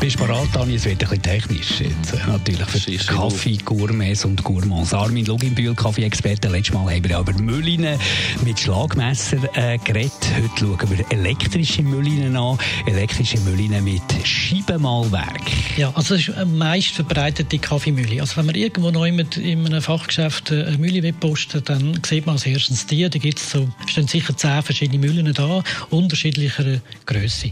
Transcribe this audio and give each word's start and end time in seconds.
Bist 0.00 0.18
du 0.18 0.26
bereit, 0.26 0.48
Dani? 0.52 0.74
Es 0.74 0.84
wird 0.84 0.94
ein 0.94 0.98
bisschen 0.98 1.22
technisch 1.22 1.80
jetzt. 1.80 2.12
äh, 2.12 2.26
Natürlich 2.26 2.66
für 2.66 3.14
Kaffee, 3.14 3.56
Gourmets 3.64 4.24
und 4.24 4.42
Gourmands. 4.42 4.92
Armin 4.92 5.24
Luginbühl, 5.26 5.76
Kaffee-Experte. 5.76 6.48
Letztes 6.48 6.74
Mal 6.74 6.92
haben 6.92 7.04
wir 7.04 7.10
ja 7.12 7.20
über 7.20 7.32
Müllinen 7.34 8.00
mit 8.44 8.58
Schlagmesser 8.58 9.38
äh, 9.54 9.78
geredet. 9.78 10.12
Heute 10.34 10.50
schauen 10.58 10.90
wir 10.98 11.04
elektrische 11.10 11.82
Müllinen 11.82 12.36
an. 12.36 12.58
Elektrische 12.86 13.38
Müllinen 13.40 13.84
mit 13.84 14.02
Scheibenmalwerk. 14.24 15.40
Ja, 15.76 15.92
also 15.94 16.14
das 16.14 16.26
ist 16.26 16.34
eine 16.34 16.46
meist 16.46 16.88
verbreitete 16.88 17.58
Kaffeemühle. 17.60 18.20
Also 18.20 18.36
wenn 18.38 18.46
man 18.46 18.56
irgendwo 18.56 18.90
neu 18.90 19.12
mit 19.12 19.36
in 19.36 19.66
einem 19.66 19.82
Fachgeschäft 19.82 20.50
eine 20.50 20.78
Mühle 20.78 21.12
posten, 21.12 21.62
dann 21.64 22.00
sieht 22.04 22.26
man 22.26 22.34
als 22.34 22.46
erstes 22.46 22.86
die. 22.86 23.08
Da 23.08 23.18
gibt's 23.18 23.52
so, 23.52 23.68
stehen 23.86 24.08
sicher 24.08 24.36
zehn 24.36 24.62
verschiedene 24.62 24.98
Mühlen 24.98 25.32
da, 25.32 25.62
unterschiedlicher 25.90 26.80
Größe. 27.06 27.50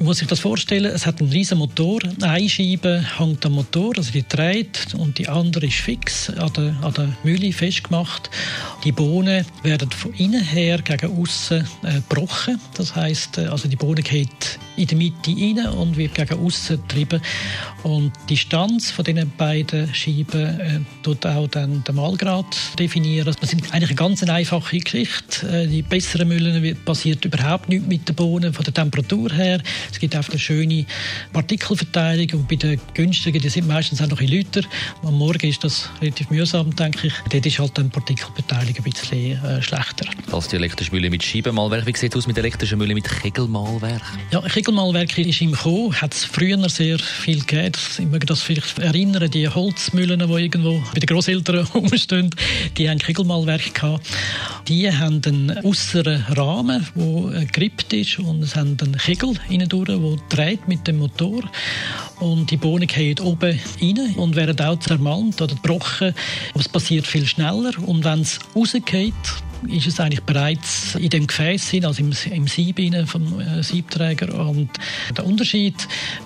Man 0.00 0.06
muss 0.06 0.18
sich 0.18 0.26
das 0.26 0.40
vorstellen, 0.40 0.79
es 0.88 1.06
hat 1.06 1.20
einen 1.20 1.30
riesen 1.30 1.58
Motor. 1.58 2.00
Eine 2.20 2.48
Scheibe 2.48 3.04
hängt 3.18 3.44
am 3.46 3.52
Motor, 3.52 3.92
also 3.96 4.12
die 4.12 4.26
dreht, 4.26 4.94
und 4.96 5.18
die 5.18 5.28
andere 5.28 5.66
ist 5.66 5.76
fix 5.76 6.30
an 6.30 6.52
der, 6.54 6.74
an 6.82 6.94
der 6.94 7.08
Mühle 7.22 7.52
festgemacht. 7.52 8.30
Die 8.84 8.92
Bohnen 8.92 9.44
werden 9.62 9.90
von 9.90 10.12
innen 10.14 10.42
her 10.42 10.78
gegen 10.82 11.20
außen 11.20 11.66
äh, 11.82 11.94
gebrochen. 11.94 12.60
Das 12.74 12.94
heißt, 12.94 13.38
äh, 13.38 13.46
also 13.46 13.68
die 13.68 13.76
Bohne 13.76 14.02
geht 14.02 14.58
in 14.76 14.86
der 14.86 14.96
Mitte 14.96 15.30
rein 15.30 15.66
und 15.74 15.96
wird 15.96 16.14
gegen 16.14 16.38
außen 16.38 16.80
getrieben. 16.82 17.20
Und 17.82 18.12
die 18.28 18.34
Distanz 18.34 18.90
von 18.90 19.04
diesen 19.04 19.30
beiden 19.36 19.92
Scheiben 19.94 20.60
äh, 20.60 20.80
tut 21.02 21.24
auch 21.26 21.48
dann 21.48 21.82
den 21.84 21.94
Malgrad 21.94 22.46
definieren. 22.78 23.26
Das 23.26 23.52
ist 23.52 23.54
eigentlich 23.72 23.90
eine 23.90 23.94
ganz 23.94 24.22
einfache 24.22 24.78
Geschichte. 24.78 25.46
Äh, 25.48 25.66
die 25.66 25.82
besseren 25.82 26.28
Müllen 26.28 26.76
passiert 26.84 27.24
überhaupt 27.24 27.68
nichts 27.68 27.86
mit 27.86 28.08
den 28.08 28.16
Bohnen 28.16 28.52
von 28.52 28.64
der 28.64 28.74
Temperatur 28.74 29.32
her. 29.32 29.60
Es 29.90 29.98
gibt 29.98 30.14
einfach 30.14 30.32
eine 30.32 30.38
schöne 30.38 30.86
Partikelverteilung 31.32 32.40
und 32.40 32.48
bei 32.48 32.56
den 32.56 32.80
günstigen, 32.94 33.40
die 33.40 33.48
sind 33.48 33.66
meistens 33.66 34.00
auch 34.02 34.08
noch 34.08 34.20
ein 34.20 34.26
bisschen 34.26 34.62
lauter. 34.62 34.68
Am 35.02 35.14
Morgen 35.14 35.48
ist 35.48 35.64
das 35.64 35.88
relativ 36.00 36.30
mühsam, 36.30 36.74
denke 36.74 37.08
ich. 37.08 37.14
Dort 37.30 37.46
ist 37.46 37.58
halt 37.58 37.76
dann 37.78 37.86
die 37.86 37.92
Partikelverteilung 37.92 38.74
ein 38.76 38.82
bisschen 38.82 39.44
äh, 39.44 39.62
schlechter. 39.62 40.06
als 40.32 40.48
die 40.48 40.56
elektrische 40.56 40.92
Mühle 40.92 41.10
mit 41.10 41.22
Scheibenmalwerk. 41.22 41.86
Wie 41.86 41.96
sieht 41.96 42.12
es 42.12 42.18
aus 42.18 42.26
mit 42.26 42.38
elektrischen 42.38 42.78
Mühle 42.78 42.94
mit 42.94 43.08
Kegelmalwerk? 43.08 44.02
Ja, 44.30 44.42
Kegelmalwerk 44.60 45.16
ist 45.16 45.40
im 45.40 45.52
Kommen, 45.52 45.98
hat 46.02 46.12
es 46.12 46.26
früher 46.26 46.68
sehr 46.68 46.98
viel 46.98 47.40
gegeben. 47.40 47.72
Ich 47.98 48.04
mag 48.04 48.26
das 48.26 48.42
vielleicht 48.42 48.78
erinnern, 48.78 49.30
die 49.30 49.48
Holzmühlen, 49.48 50.18
die 50.18 50.42
irgendwo 50.42 50.82
bei 50.92 51.00
den 51.00 51.06
Großeltern 51.06 51.64
rumstehen, 51.74 52.28
die 52.76 52.90
haben 52.90 52.98
Kegelmalwerk 52.98 53.72
gehabt. 53.74 54.06
Die 54.68 54.92
haben 54.92 55.22
einen 55.24 55.64
äußeren 55.64 56.26
Rahmen, 56.36 56.86
der 56.94 57.46
gerippt 57.46 57.94
ist 57.94 58.18
und 58.18 58.42
es 58.42 58.54
haben 58.54 58.76
einen 58.82 58.98
Kegel 58.98 59.32
innen 59.48 59.66
durch, 59.66 59.86
der 59.86 60.18
dreht 60.28 60.68
mit 60.68 60.86
dem 60.86 60.98
Motor 60.98 61.42
und 62.18 62.50
die 62.50 62.58
Bohnen 62.58 62.86
gehen 62.86 63.18
oben 63.20 63.58
rein 63.80 64.14
und 64.16 64.36
werden 64.36 64.60
auch 64.60 64.78
zermalmt 64.78 65.40
oder 65.40 65.54
gebrochen. 65.54 66.14
Aber 66.50 66.60
es 66.60 66.68
passiert 66.68 67.06
viel 67.06 67.26
schneller 67.26 67.72
und 67.86 68.04
wenn 68.04 68.20
es 68.20 68.38
rausgeht, 68.54 69.14
ist 69.68 69.86
es 69.86 70.00
eigentlich 70.00 70.22
bereits 70.22 70.94
in 70.94 71.10
dem 71.10 71.26
Gefäß 71.26 71.70
drin, 71.70 71.84
also 71.84 72.02
im, 72.02 72.12
im 72.30 72.46
Sieb 72.46 72.80
vom 73.06 73.40
äh, 73.40 73.62
Siebträger. 73.62 74.48
Und 74.48 74.70
der 75.16 75.26
Unterschied 75.26 75.74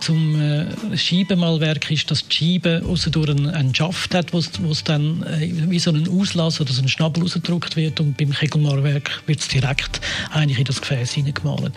zum 0.00 0.40
äh, 0.40 0.96
Scheibenmalwerk 0.96 1.90
ist, 1.90 2.10
dass 2.10 2.26
die 2.28 2.34
Scheibe 2.34 2.82
außerdurch 2.86 3.30
einen, 3.30 3.50
einen 3.50 3.74
Schaft 3.74 4.14
hat, 4.14 4.32
wo 4.32 4.38
es 4.38 4.84
dann 4.84 5.22
äh, 5.22 5.50
wie 5.70 5.78
so 5.78 5.90
einen 5.90 6.08
Auslass 6.08 6.60
oder 6.60 6.72
so 6.72 6.82
ein 6.82 6.88
Schnabel 6.88 7.22
rausgedrückt 7.22 7.76
wird 7.76 8.00
und 8.00 8.16
beim 8.16 8.30
Kegelmalwerk 8.30 9.22
wird 9.26 9.40
es 9.40 9.48
direkt 9.48 10.00
eigentlich 10.30 10.58
in 10.58 10.64
das 10.64 10.80
Gefäß 10.80 11.12
hineingemalt. 11.12 11.72